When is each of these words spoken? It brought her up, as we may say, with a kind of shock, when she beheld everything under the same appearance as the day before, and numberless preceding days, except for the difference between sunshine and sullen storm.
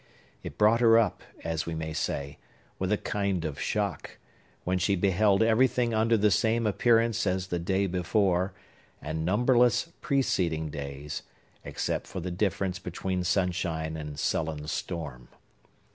It 0.41 0.57
brought 0.57 0.79
her 0.81 0.97
up, 0.97 1.21
as 1.43 1.67
we 1.67 1.75
may 1.75 1.93
say, 1.93 2.39
with 2.79 2.91
a 2.91 2.97
kind 2.97 3.45
of 3.45 3.61
shock, 3.61 4.17
when 4.63 4.79
she 4.79 4.95
beheld 4.95 5.43
everything 5.43 5.93
under 5.93 6.17
the 6.17 6.31
same 6.31 6.65
appearance 6.65 7.27
as 7.27 7.45
the 7.49 7.59
day 7.59 7.85
before, 7.85 8.51
and 8.99 9.23
numberless 9.23 9.93
preceding 10.01 10.71
days, 10.71 11.21
except 11.63 12.07
for 12.07 12.19
the 12.19 12.31
difference 12.31 12.79
between 12.79 13.23
sunshine 13.23 13.95
and 13.95 14.17
sullen 14.17 14.65
storm. 14.67 15.27